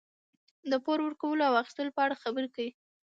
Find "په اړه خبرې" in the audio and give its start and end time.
1.95-2.49